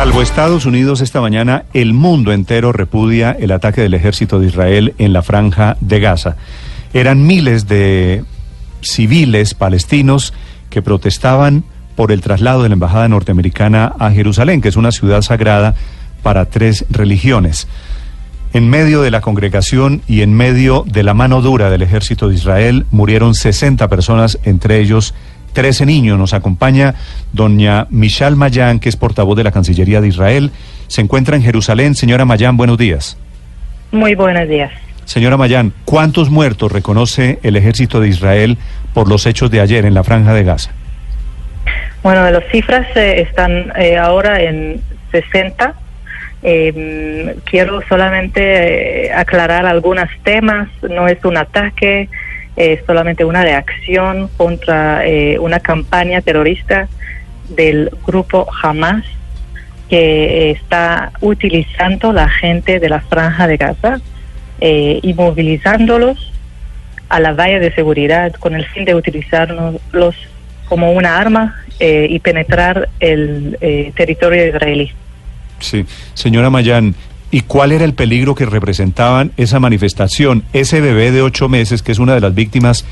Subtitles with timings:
[0.00, 4.94] Salvo Estados Unidos esta mañana, el mundo entero repudia el ataque del ejército de Israel
[4.96, 6.36] en la franja de Gaza.
[6.94, 8.24] Eran miles de
[8.80, 10.32] civiles palestinos
[10.70, 11.64] que protestaban
[11.96, 15.74] por el traslado de la embajada norteamericana a Jerusalén, que es una ciudad sagrada
[16.22, 17.68] para tres religiones.
[18.54, 22.36] En medio de la congregación y en medio de la mano dura del ejército de
[22.36, 25.12] Israel murieron 60 personas, entre ellos
[25.52, 26.18] 13 niños.
[26.18, 26.94] Nos acompaña
[27.32, 30.50] doña Michal Mayán, que es portavoz de la Cancillería de Israel.
[30.86, 31.94] Se encuentra en Jerusalén.
[31.94, 33.16] Señora Mayán, buenos días.
[33.92, 34.70] Muy buenos días.
[35.04, 38.58] Señora Mayán, ¿cuántos muertos reconoce el ejército de Israel
[38.94, 40.70] por los hechos de ayer en la franja de Gaza?
[42.02, 45.74] Bueno, las cifras eh, están eh, ahora en 60.
[46.42, 50.68] Eh, quiero solamente eh, aclarar algunos temas.
[50.82, 52.08] No es un ataque,
[52.56, 56.88] es solamente una reacción contra eh, una campaña terrorista
[57.48, 59.04] del grupo Hamas
[59.88, 64.00] que está utilizando la gente de la franja de Gaza
[64.60, 66.32] eh, y movilizándolos
[67.08, 70.14] a la valla de seguridad con el fin de utilizarlos
[70.68, 74.92] como una arma eh, y penetrar el eh, territorio israelí.
[75.58, 75.84] Sí,
[76.14, 76.94] señora Mayán,
[77.30, 80.44] ¿y cuál era el peligro que representaban esa manifestación?
[80.52, 82.84] Ese bebé de ocho meses, que es una de las víctimas,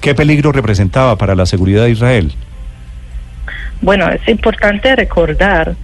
[0.00, 2.32] ¿qué peligro representaba para la seguridad de Israel?
[3.80, 5.74] Bueno, es importante recordar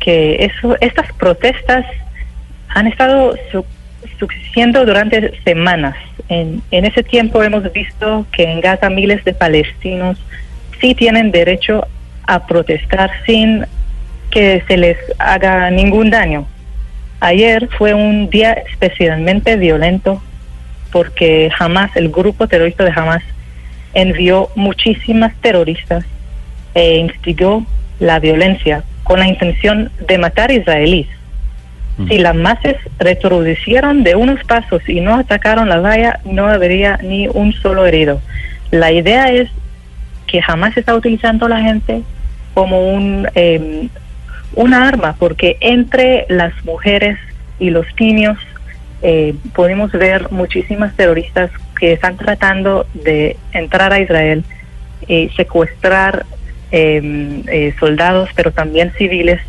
[0.00, 1.84] que eso, estas protestas
[2.68, 3.64] han estado su,
[4.18, 5.96] sucediendo durante semanas.
[6.28, 10.18] En, en ese tiempo hemos visto que en Gaza miles de palestinos
[10.80, 11.86] sí tienen derecho
[12.26, 13.64] a protestar sin
[14.30, 16.46] que se les haga ningún daño.
[17.20, 20.22] Ayer fue un día especialmente violento
[20.92, 23.22] porque jamás el grupo terrorista de Hamas
[23.94, 26.04] envió muchísimas terroristas
[26.74, 27.64] e instigó
[27.98, 31.08] la violencia con la intención de matar israelíes.
[32.08, 37.26] Si las masas retrocedieron de unos pasos y no atacaron la valla, no habría ni
[37.26, 38.20] un solo herido.
[38.70, 39.48] La idea es
[40.26, 42.02] que jamás está utilizando a la gente
[42.52, 43.88] como un eh,
[44.54, 47.18] una arma, porque entre las mujeres
[47.58, 48.38] y los niños
[49.02, 54.44] eh, podemos ver muchísimas terroristas que están tratando de entrar a Israel
[55.06, 56.24] y secuestrar
[56.72, 59.40] eh, eh, soldados, pero también civiles.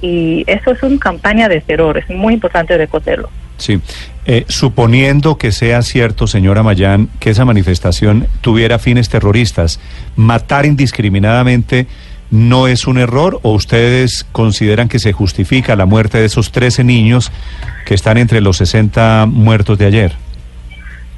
[0.00, 3.30] Y eso es una campaña de terror, es muy importante reconocerlo.
[3.56, 3.80] Sí,
[4.24, 9.80] eh, suponiendo que sea cierto, señora Mayán, que esa manifestación tuviera fines terroristas,
[10.14, 11.88] matar indiscriminadamente
[12.30, 16.84] no es un error o ustedes consideran que se justifica la muerte de esos 13
[16.84, 17.32] niños
[17.86, 20.12] que están entre los 60 muertos de ayer?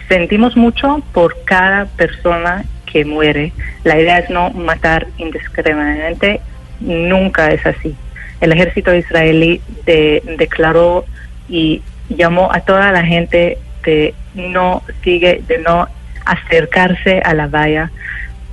[0.09, 3.53] Sentimos mucho por cada persona que muere.
[3.85, 6.41] La idea es no matar indiscriminadamente,
[6.81, 7.95] nunca es así.
[8.41, 11.05] El ejército israelí de, declaró
[11.49, 15.89] y llamó a toda la gente de no sigue, de no
[16.25, 17.91] acercarse a la valla,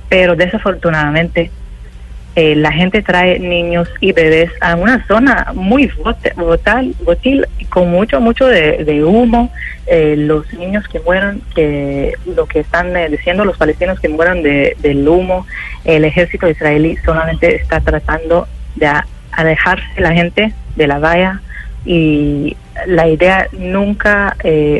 [0.08, 1.50] pero desafortunadamente
[2.40, 5.90] eh, la gente trae niños y bebés a una zona muy
[6.36, 9.50] votal, votil, con mucho, mucho de, humo.
[9.88, 14.44] Eh, los niños que mueran, que lo que están eh, diciendo los palestinos que mueran
[14.44, 15.48] de, del humo,
[15.84, 18.46] el ejército israelí solamente está tratando
[18.76, 18.88] de
[19.32, 21.40] alejarse la gente de la valla
[21.84, 22.56] y
[22.86, 24.36] la idea nunca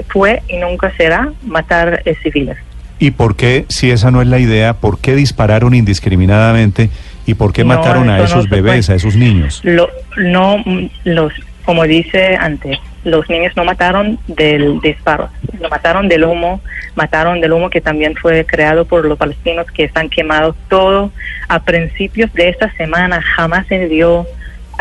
[0.06, 2.56] fue y nunca será matar civiles.
[3.00, 6.91] ¿Y por qué, si esa no es la idea, por qué dispararon indiscriminadamente
[7.28, 8.95] y por qué No, mataron a no esos se bebés, puede.
[8.95, 9.60] a esos niños?
[9.65, 10.65] Lo, no,
[11.04, 11.33] los,
[11.65, 15.28] como dice antes, los niños no mataron del disparo,
[15.60, 16.60] lo mataron del humo,
[16.95, 21.13] mataron del humo que también fue creado por los palestinos que están quemados todo.
[21.48, 24.27] A principios de esta semana jamás envió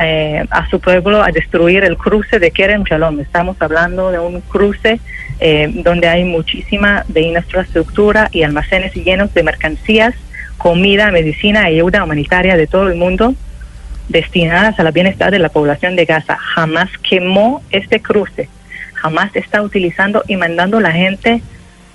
[0.01, 3.19] eh, a su pueblo a destruir el cruce de Kerem Shalom.
[3.19, 4.99] Estamos hablando de un cruce
[5.39, 10.13] eh, donde hay muchísima de infraestructura y almacenes llenos de mercancías,
[10.67, 13.33] comida, medicina y ayuda humanitaria de todo el mundo
[14.09, 16.35] destinadas al bienestar de la población de Gaza.
[16.35, 18.49] Jamás quemó este cruce,
[18.93, 21.41] jamás está utilizando y mandando la gente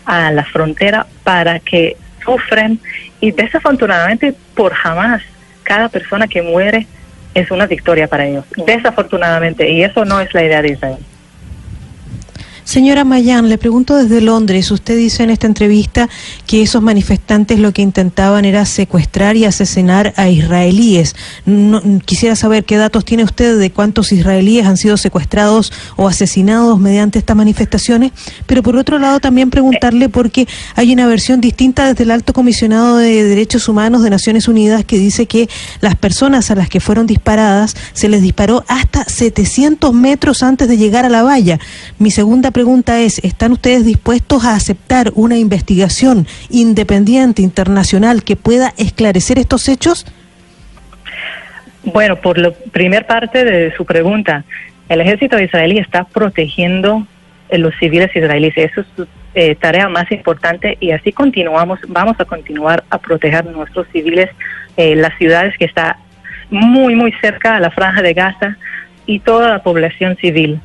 [0.07, 2.81] a la frontera para que sufren
[3.21, 5.21] y desafortunadamente por jamás
[5.65, 6.87] cada persona que muere
[7.35, 10.99] es una victoria para ellos, desafortunadamente, y eso no es la idea de Israel.
[12.65, 16.09] Señora Mayan, le pregunto desde Londres, usted dice en esta entrevista
[16.47, 21.17] que esos manifestantes lo que intentaban era secuestrar y asesinar a israelíes.
[22.05, 27.19] Quisiera saber qué datos tiene usted de cuántos israelíes han sido secuestrados o asesinados mediante
[27.19, 28.13] estas manifestaciones,
[28.47, 32.99] pero por otro lado también preguntarle porque hay una versión distinta desde el Alto Comisionado
[32.99, 35.49] de Derechos Humanos de Naciones Unidas que dice que
[35.81, 40.77] las personas a las que fueron disparadas se les disparó hasta 700 metros antes de
[40.77, 41.59] llegar a la valla.
[41.99, 48.73] Mi segunda pregunta es, ¿están ustedes dispuestos a aceptar una investigación independiente, internacional, que pueda
[48.77, 50.07] esclarecer estos hechos?
[51.85, 54.45] Bueno, por la primera parte de su pregunta,
[54.89, 57.07] el ejército israelí está protegiendo
[57.51, 58.57] los civiles israelíes.
[58.57, 63.45] Eso es su eh, tarea más importante y así continuamos, vamos a continuar a proteger
[63.47, 64.31] nuestros civiles,
[64.77, 65.99] eh, las ciudades que está
[66.51, 68.57] muy, muy cerca a la franja de Gaza
[69.07, 70.61] y toda la población civil.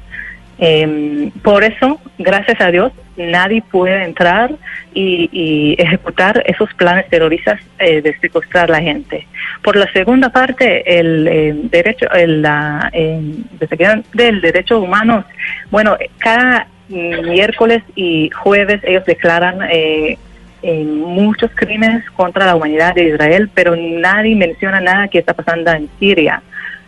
[0.59, 4.51] Eh, por eso, gracias a Dios, nadie puede entrar
[4.93, 9.27] y, y ejecutar esos planes terroristas eh, de secuestrar a la gente.
[9.63, 12.91] Por la segunda parte, el eh, derecho, el, la,
[14.13, 15.25] del derecho humano,
[15.69, 19.59] bueno, cada miércoles y jueves ellos declaran
[20.63, 25.71] eh, muchos crímenes contra la humanidad de Israel, pero nadie menciona nada que está pasando
[25.71, 26.41] en Siria.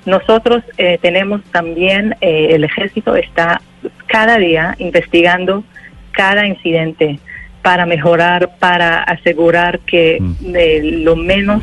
[0.10, 3.62] Nosotros eh, tenemos también, eh, el ejército está
[4.08, 5.64] cada día investigando
[6.12, 7.20] cada incidente
[7.62, 10.56] para mejorar, para asegurar que Mm.
[10.56, 11.62] eh, lo menos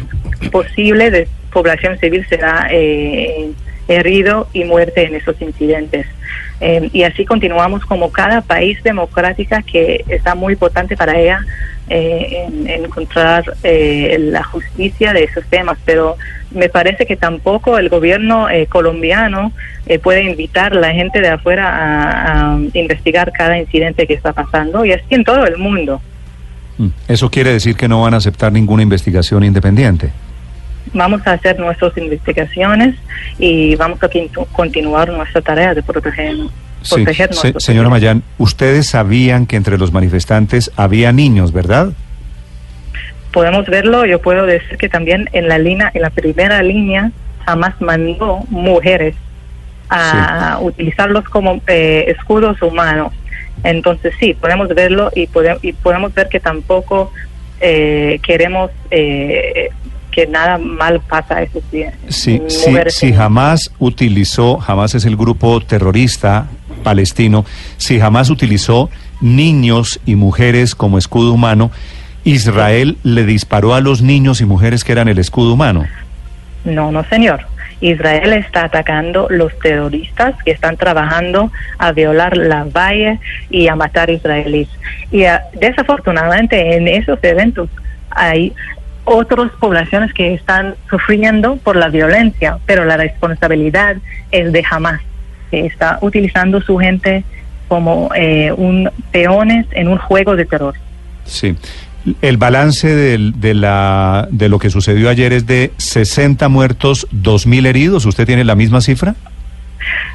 [0.53, 3.51] posible de población civil será eh,
[3.89, 6.07] herido y muerte en esos incidentes.
[6.61, 11.41] Eh, y así continuamos como cada país democrática que está muy importante para ella
[11.89, 15.79] eh, en, en encontrar eh, la justicia de esos temas.
[15.85, 16.17] Pero
[16.51, 19.53] me parece que tampoco el gobierno eh, colombiano
[19.87, 24.33] eh, puede invitar a la gente de afuera a, a investigar cada incidente que está
[24.33, 26.01] pasando y así en todo el mundo.
[26.79, 26.89] Mm.
[27.09, 30.11] Eso quiere decir que no van a aceptar ninguna investigación independiente.
[30.93, 32.95] Vamos a hacer nuestras investigaciones
[33.39, 34.09] y vamos a
[34.53, 36.35] continuar nuestra tarea de proteger,
[36.83, 36.95] Sí.
[36.95, 37.89] proteger Se- nuestros señora.
[37.89, 41.91] Mayán, ustedes sabían que entre los manifestantes había niños, ¿verdad?
[43.33, 47.11] podemos verlo, yo puedo decir que también en la línea, en la primera línea,
[47.45, 49.15] jamás mandó mujeres
[49.91, 53.13] a utilizarlos como eh, escudos humanos.
[53.63, 57.13] Entonces sí, podemos verlo y, pode- y podemos ver que tampoco
[57.61, 59.69] eh, queremos eh,
[60.17, 61.63] que nada mal pasa a esos.
[62.09, 66.47] Sí, sí, si jamás utilizó, jamás es el grupo terrorista
[66.83, 67.45] palestino,
[67.77, 68.89] si jamás utilizó
[69.21, 71.71] niños y mujeres como escudo humano,
[72.25, 75.85] Israel le disparó a los niños y mujeres que eran el escudo humano.
[76.65, 77.47] No, no, señor.
[77.83, 83.19] Israel está atacando los terroristas que están trabajando a violar la valla
[83.51, 84.71] y a matar israelíes.
[85.13, 87.69] Y ah, desafortunadamente en esos eventos
[88.09, 88.55] hay
[89.07, 93.97] otras poblaciones que están sufriendo por la violencia, pero la responsabilidad
[94.31, 95.01] es de Hamas,
[95.51, 97.25] que está utilizando su gente
[97.69, 100.75] como eh, un peones en un juego de terror.
[101.25, 101.57] Sí.
[102.23, 107.67] El balance del- de, la, de lo que sucedió ayer es de 60 muertos, 2.000
[107.67, 108.05] heridos.
[108.07, 109.15] ¿Usted tiene la misma cifra?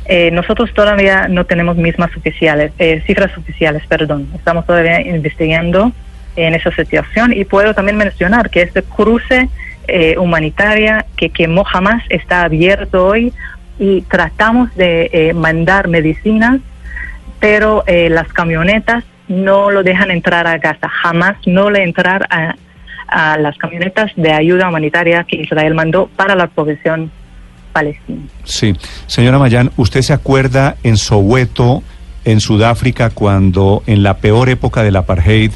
[0.05, 4.27] Eh, nosotros todavía no tenemos mismas oficiales, eh, cifras oficiales, perdón.
[4.35, 5.91] Estamos todavía investigando
[6.35, 9.49] en esa situación y puedo también mencionar que este cruce
[9.87, 13.33] eh, humanitaria que quemó jamás está abierto hoy
[13.79, 16.61] y tratamos de eh, mandar medicinas,
[17.39, 22.55] pero eh, las camionetas no lo dejan entrar a Gaza, jamás no le entrar a,
[23.07, 27.11] a las camionetas de ayuda humanitaria que Israel mandó para la población
[27.71, 28.21] palestina.
[28.43, 28.75] Sí.
[29.07, 31.83] Señora Mayán, ¿usted se acuerda en Soweto,
[32.23, 35.51] en Sudáfrica, cuando en la peor época del apartheid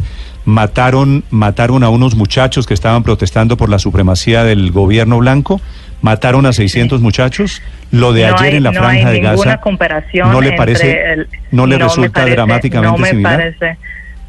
[0.46, 5.60] mataron, mataron a unos muchachos que estaban protestando por la supremacía del gobierno blanco?
[6.02, 7.62] ¿Mataron a 600 muchachos?
[7.92, 9.58] Lo de no ayer hay, en la no franja de Gaza.
[9.60, 13.38] comparación ¿No le parece, el- no le resulta parece- dramáticamente no me similar?
[13.38, 13.78] Parece,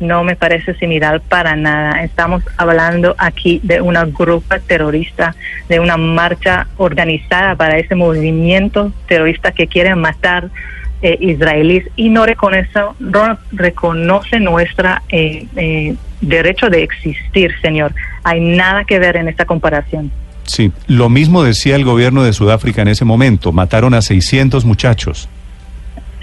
[0.01, 2.03] no me parece similar para nada.
[2.03, 5.35] Estamos hablando aquí de una grupa terrorista,
[5.69, 10.49] de una marcha organizada para ese movimiento terrorista que quiere matar
[11.03, 17.95] eh, israelíes y no reconoce, no reconoce nuestra eh, eh, derecho de existir, señor.
[18.25, 20.11] Hay nada que ver en esta comparación.
[20.45, 23.53] Sí, lo mismo decía el gobierno de Sudáfrica en ese momento.
[23.53, 25.29] Mataron a 600 muchachos.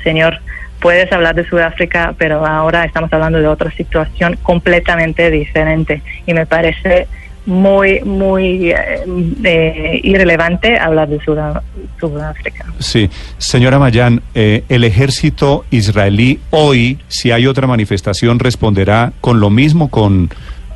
[0.03, 0.39] Señor,
[0.79, 6.45] puedes hablar de Sudáfrica, pero ahora estamos hablando de otra situación completamente diferente y me
[6.45, 7.07] parece
[7.45, 11.61] muy, muy eh, irrelevante hablar de Sudá-
[11.99, 12.65] Sudáfrica.
[12.79, 19.49] Sí, señora Mayán, eh, el ejército israelí hoy, si hay otra manifestación, responderá con lo
[19.49, 20.29] mismo, con,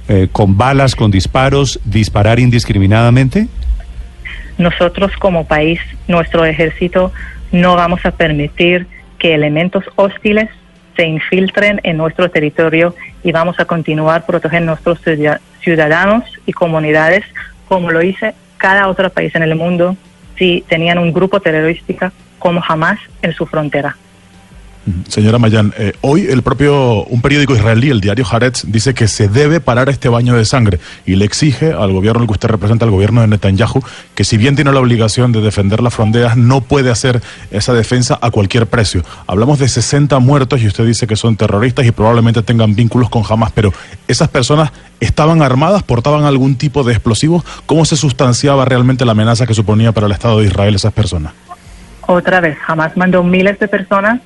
[0.09, 3.47] eh, con balas, con disparos, disparar indiscriminadamente.
[4.57, 7.11] Nosotros como país, nuestro ejército,
[7.51, 8.87] no vamos a permitir
[9.19, 10.49] que elementos hostiles
[10.95, 12.95] se infiltren en nuestro territorio
[13.27, 17.25] y vamos a continuar protegiendo a nuestros ciudad- ciudadanos y comunidades
[17.67, 19.97] como lo hice cada otro país en el mundo
[20.37, 23.97] si tenían un grupo terrorista como Hamas en su frontera.
[25.09, 29.27] Señora Mayan, eh, hoy el propio, un periódico israelí, el diario Haaretz, dice que se
[29.27, 32.85] debe parar este baño de sangre y le exige al gobierno al que usted representa,
[32.85, 33.83] al gobierno de Netanyahu,
[34.15, 38.17] que si bien tiene la obligación de defender las fronteras, no puede hacer esa defensa
[38.21, 39.03] a cualquier precio.
[39.27, 43.23] Hablamos de 60 muertos y usted dice que son terroristas y probablemente tengan vínculos con
[43.29, 43.73] Hamas, pero
[44.07, 47.43] esas personas estaban armadas, portaban algún tipo de explosivos.
[47.65, 51.33] ¿Cómo se sustanciaba realmente la amenaza que suponía para el Estado de Israel esas personas?
[52.07, 54.21] Otra vez, Hamas mandó miles de personas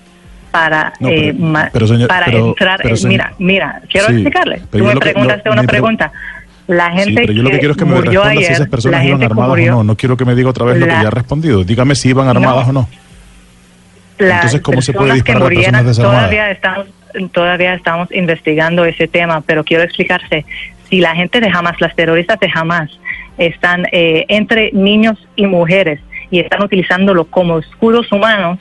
[0.52, 2.86] para, No, eh, pero- ma- pero, señor- para pero- entrar.
[2.86, 4.62] eh, mira, mira, quiero Sí, explicarle.
[4.70, 6.12] Tú me que- preguntaste una pregu- pregunta.
[6.68, 8.70] La Sí, gente pero yo lo que quiero es que me responda si ayer, esas
[8.70, 9.84] personas iban armadas murió, o no.
[9.84, 11.64] No quiero que me diga otra vez lo que ya ha respondido.
[11.64, 12.88] Dígame si iban armadas o no.
[14.20, 16.20] Entonces, ¿cómo se puede personas que disparar a personas murieran, desarmadas?
[16.22, 16.88] todavía estamos
[17.34, 20.46] todavía estamos investigando ese tema, pero quiero explicarse.
[20.90, 22.90] Si la gente de Hamas, las terroristas de Hamas,
[23.38, 28.60] están eh, entre niños y mujeres y están utilizándolo como escudos humanos,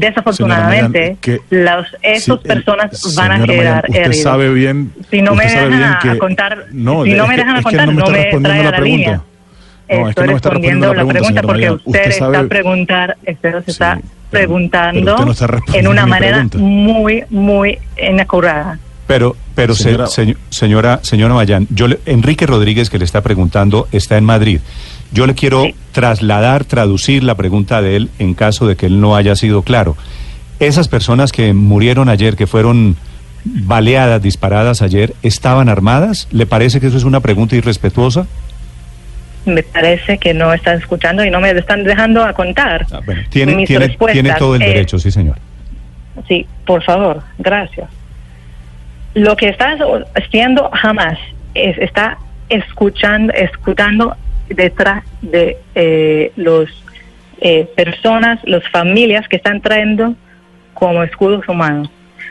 [0.00, 4.22] desafortunadamente, que- los, esas Sí, el- personas van a señora quedar Mayan, usted heridos.
[4.22, 4.92] sabe bien.
[5.10, 7.70] Si no me dejan a- contar- no, si no es me dejan a es que
[7.70, 8.96] contar, no me no está me respondiendo trae la a la pregunta.
[9.04, 9.16] línea.
[9.16, 11.74] No, es que Estoy no me está respondiendo la pregunta señora porque Mayan.
[11.74, 15.90] usted, Usted sabe- está preguntar, usted se está Sí, preguntando pero usted no está respondiendo
[15.90, 16.58] en una manera pregunta.
[16.58, 17.78] muy, muy
[18.08, 18.78] inacurada.
[19.06, 23.20] Pero, pero se- Señora- seño- señora, señora Mayán, yo le- Enrique Rodríguez que le está
[23.22, 24.60] preguntando está en Madrid.
[25.12, 25.74] Yo le quiero Sí.
[26.00, 29.96] Trasladar, traducir la pregunta de él en caso de que él no haya sido claro.
[30.58, 32.96] Esas personas que murieron ayer, que fueron
[33.44, 36.26] baleadas, disparadas ayer, ¿estaban armadas?
[36.30, 38.26] ¿Le parece que eso es una pregunta irrespetuosa?
[39.44, 42.86] Me parece que no están escuchando y no me están dejando a contar.
[42.92, 45.36] Ah, bueno, tiene, mis tiene, tiene todo el Eh, derecho, sí, señor.
[46.28, 47.90] Sí, por favor, gracias.
[49.12, 49.76] Lo que está
[50.14, 51.18] haciendo jamás
[51.54, 52.16] es está
[52.48, 54.16] escuchando, escuchando
[54.50, 56.68] detrás de eh, los
[57.40, 60.14] eh, personas, las familias que están trayendo
[60.74, 61.90] como escudos humanos.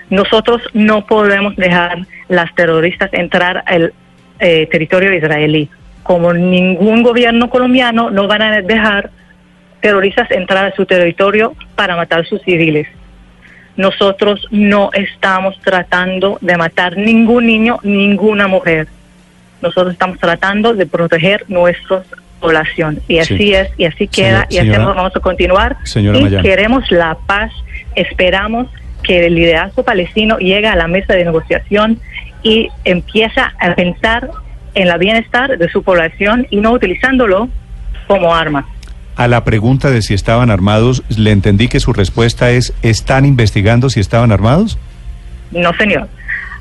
[0.10, 3.94] Nosotros no podemos dejar las terroristas entrar al
[4.40, 5.70] eh, territorio israelí.
[6.04, 9.12] Como ningún gobierno colombiano no van a dejar
[9.82, 12.88] terroristas entrar a su territorio para matar a sus civiles
[13.80, 18.90] nosotros no estamos tratando de matar ningún niño, ninguna mujer.
[19.62, 22.04] Nosotros estamos tratando de proteger nuestra
[22.40, 23.00] población.
[23.08, 23.54] Y así Sí.
[23.54, 25.78] es, y así queda, Señora- y señora- vamos a continuar.
[25.84, 26.42] Señora y Mayán.
[26.44, 27.52] queremos la paz,
[27.96, 28.68] esperamos
[29.04, 32.00] que el liderazgo palestino llegue a la mesa de negociación
[32.44, 34.30] y empieza a pensar
[34.76, 37.50] en la bienestar de su población y no utilizándolo
[38.08, 38.66] como arma.
[39.16, 43.90] A la pregunta de si estaban armados, le entendí que su respuesta es, ¿están investigando
[43.90, 44.78] si estaban armados?
[45.52, 46.08] No, señor.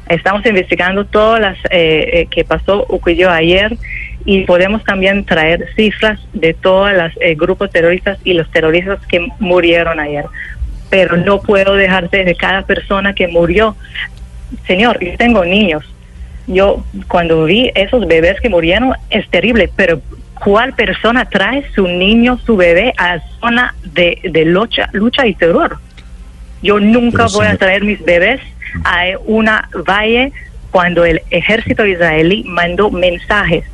[0.08, 3.76] Estamos investigando todas las eh, eh, que pasó, ocurrió ayer
[4.24, 9.28] y podemos también traer cifras de todos los eh, grupos terroristas y los terroristas que
[9.38, 10.24] murieron ayer.
[10.88, 13.76] Pero no puedo dejarte de cada persona que murió.
[14.66, 15.84] Señor, yo tengo niños.
[16.46, 20.00] Yo cuando vi esos bebés que murieron es terrible, pero
[20.42, 25.34] ¿cuál persona trae su niño, su bebé a la zona de, de lucha, lucha y
[25.34, 25.78] terror?
[26.62, 28.40] Yo nunca Pero, voy a traer mis bebés
[28.84, 30.32] a una valle
[30.70, 33.64] cuando el ejército israelí mandó mensajes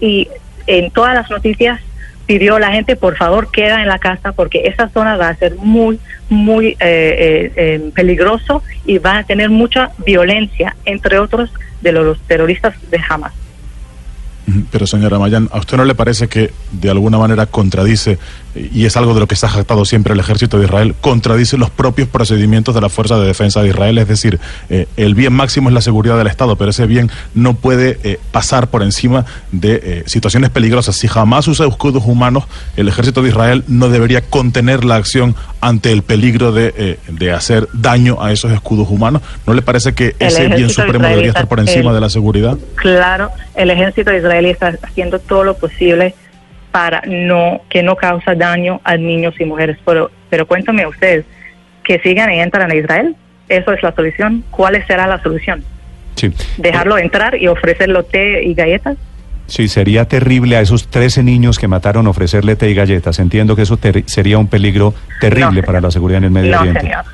[0.00, 0.28] y
[0.66, 1.80] en todas las noticias
[2.26, 5.36] pidió a la gente por favor queda en la casa porque esa zona va a
[5.36, 11.50] ser muy muy eh, eh, eh, peligroso y va a tener mucha violencia entre otros
[11.82, 13.32] de los terroristas de Hamas.
[14.70, 18.18] Pero señora Mayan, ¿a usted no le parece que de alguna manera contradice,
[18.54, 21.56] y es algo de lo que se ha jactado siempre el ejército de Israel, contradice
[21.56, 23.98] los propios procedimientos de la Fuerza de Defensa de Israel?
[23.98, 24.38] Es decir,
[24.70, 28.18] eh, el bien máximo es la seguridad del Estado, pero ese bien no puede eh,
[28.32, 30.96] pasar por encima de eh, situaciones peligrosas.
[30.96, 32.44] Si jamás usa escudos humanos,
[32.76, 37.68] el ejército de Israel no debería contener la acción ante el peligro de, de hacer
[37.72, 39.22] daño a esos escudos humanos.
[39.46, 42.10] ¿No le parece que El ese bien supremo debería estar por encima el- de la
[42.10, 42.56] seguridad?
[42.76, 46.14] Claro, el ejército israelí está haciendo todo lo posible
[46.74, 49.78] para no que no causa daño a niños y mujeres.
[49.86, 51.24] Pero, pero cuéntame usted,
[51.84, 53.14] que sigan y entran a Israel,
[53.48, 54.42] ¿eso es la solución?
[54.50, 55.62] ¿Cuál será la solución?
[56.16, 56.32] Sí.
[56.56, 58.96] ¿Dejarlo entrar y ofrecerlo té y galletas?
[59.46, 63.20] Sí, sería terrible a esos 13 niños que mataron ofrecerle té y galletas.
[63.20, 66.80] Entiendo que eso sería un peligro terrible No, para la seguridad en el Medio No,
[66.80, 67.04] señor.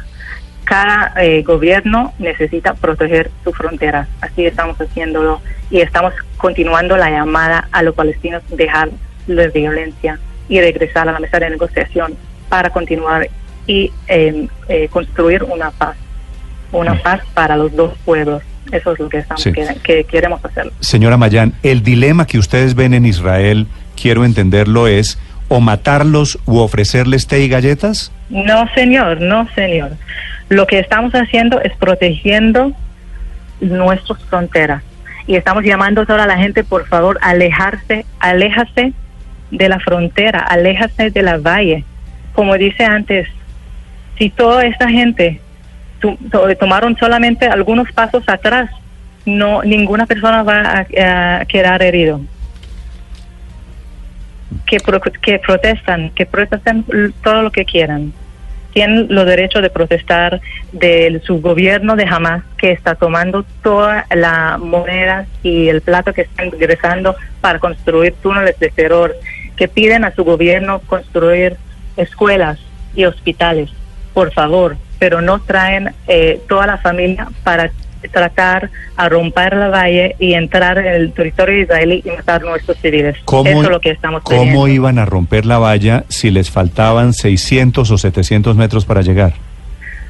[0.65, 4.09] Cada eh, gobierno necesita proteger su frontera.
[4.23, 8.89] Así estamos haciéndolo y estamos continuando la llamada a los palestinos dejar
[9.31, 10.19] la violencia
[10.49, 12.15] y regresar a la mesa de negociación
[12.49, 13.29] para continuar
[13.67, 15.97] y eh, eh, construir una paz,
[16.73, 18.43] una paz para los dos pueblos.
[18.73, 19.53] Eso es lo que estamos Sí.
[19.53, 20.71] que, que queremos hacer.
[20.81, 23.67] Señora Mayán, el dilema que ustedes ven en Israel,
[24.01, 25.19] quiero entenderlo, es
[25.49, 28.13] o matarlos u ofrecerles té y galletas.
[28.29, 29.93] No, señor, no, señor.
[30.49, 32.73] Lo que estamos haciendo es protegiendo
[33.61, 34.83] nuestras fronteras.
[35.27, 38.93] Y estamos llamando ahora a la gente, por favor, alejarse, aléjase
[39.51, 41.85] de la frontera, aléjase de la valle.
[42.35, 43.29] Como dice antes,
[44.19, 45.41] si toda esta gente
[46.59, 48.71] tomaron solamente algunos pasos atrás,
[49.27, 52.21] no ninguna persona va a, quedar herido.
[54.67, 58.13] Que, pro- que protestan, que protesten l- todo lo que quieran.
[58.73, 60.41] Tienen los derechos de protestar
[60.73, 66.23] de su gobierno de Hamas, que está tomando toda la moneda y el plato que
[66.23, 69.15] están ingresando para construir túneles de terror,
[69.61, 71.59] que piden a su gobierno construir
[71.99, 72.59] escuelas
[72.95, 73.69] y hospitales,
[74.15, 77.71] por favor, pero no traen eh, toda la familia para
[78.11, 82.79] tratar a romper la valle y entrar en el territorio israelí y matar a nuestros
[82.79, 83.19] civiles.
[83.27, 87.13] ¿Cómo, Eso es lo que estamos ¿Cómo iban a romper la valla si les faltaban
[87.13, 89.35] 600 o 700 metros para llegar?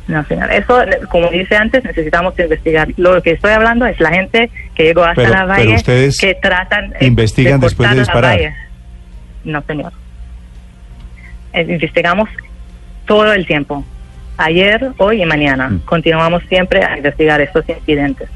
[0.07, 0.53] No, señor.
[0.53, 2.87] Eso, como dice antes, necesitamos investigar.
[2.97, 6.37] Lo que estoy hablando es la gente que llegó hasta Pero- la valle, ustedes que
[6.37, 8.23] tratan eh, investigan de después de disparar.
[8.23, 8.70] la valle.
[9.45, 9.93] No, señor.
[11.53, 12.29] Eh, investigamos
[13.07, 13.85] todo el tiempo.
[14.37, 15.69] Ayer, hoy y mañana.
[15.69, 15.81] Mm.
[15.81, 18.29] Continuamos siempre a investigar estos incidentes.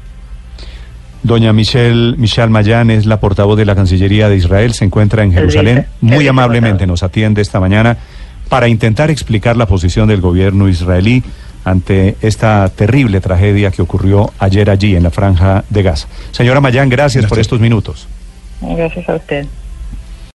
[1.23, 5.33] Doña Michelle, Michelle Mayán es la portavoz de la Cancillería de Israel, se encuentra en
[5.33, 5.87] Jerusalén.
[5.99, 7.97] Muy amablemente nos atiende esta mañana
[8.47, 11.23] para intentar explicar la posición del gobierno israelí
[11.63, 16.07] ante esta terrible tragedia que ocurrió ayer allí en la franja de Gaza.
[16.31, 17.47] Señora Mayán, gracias por Gracias.
[17.47, 18.07] estos minutos.
[18.61, 19.47] Gracias a usted.